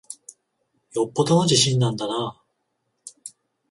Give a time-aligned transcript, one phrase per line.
[0.93, 3.33] よっぽどの自信なんだなぁ。